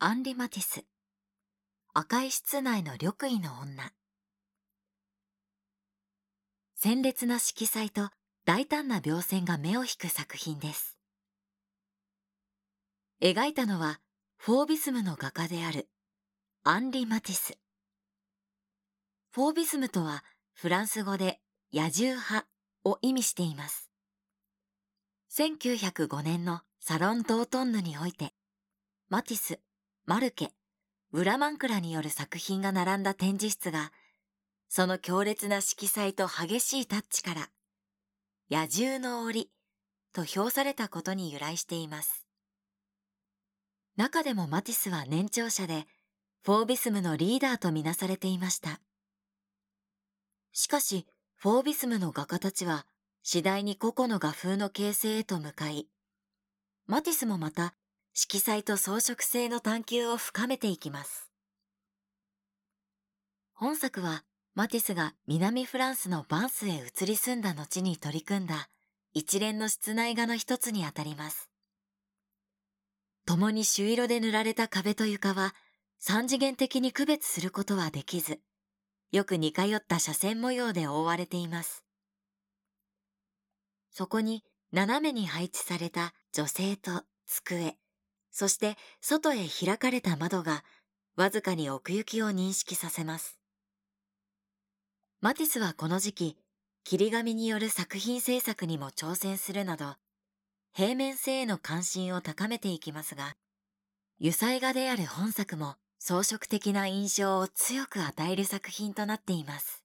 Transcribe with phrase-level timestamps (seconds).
[0.00, 0.84] アンリ・マティス。
[1.94, 3.92] 赤い室内の緑意の女。
[6.74, 8.10] 鮮烈な色彩と
[8.44, 10.98] 大胆な描線が目を引く作品です。
[13.22, 14.00] 描いたのは
[14.36, 15.88] フォービスムの画家である
[16.64, 17.56] アンリ・マティス。
[19.30, 21.40] フォービスムとはフランス語で
[21.72, 22.48] 野獣派
[22.84, 23.88] を意味しています。
[25.30, 28.34] 1905年のサロン・ドートンヌにおいて、
[29.08, 29.60] マティス、
[30.06, 30.52] マルケ、
[31.12, 33.90] ウラマンクラによる作品が並んだ展示室が、
[34.68, 37.50] その強烈な色彩と激しいタッチから、
[38.50, 39.48] 野獣の檻
[40.12, 42.26] と評されたことに由来しています。
[43.96, 45.86] 中でもマティスは年長者で、
[46.42, 48.82] フォービスムのリーダーとみなされていました。
[50.52, 52.86] しかし、フォービスムの画家たちは、
[53.22, 55.88] 次第に個々の画風の形成へと向かい、
[56.86, 57.74] マティスもまた
[58.16, 61.32] 色彩と装飾性の探求を深めていきます。
[63.54, 64.22] 本作は
[64.54, 68.68] マティスが南フランスのバンスへ移り住んだ後に取り組んだ
[69.14, 71.50] 一連の室内画の一つにあたります。
[73.26, 75.52] 共に朱色で塗られた壁と床は
[75.98, 78.38] 三次元的に区別することはできず、
[79.10, 81.84] よく似通った斜線模様で覆われています。
[83.90, 87.76] そこに斜めに配置された女性と机、
[88.34, 90.64] そして外へ開かれた窓が
[91.14, 93.38] わずかに奥行きを認識させます。
[95.20, 96.36] マティスはこの時期、
[96.82, 99.94] 切り紙による作品制作にも挑戦するなど、
[100.72, 103.36] 平面性への関心を高めていきますが、
[104.20, 109.83] 油彩画である本作も装飾的な印象を強く与える作品となっています。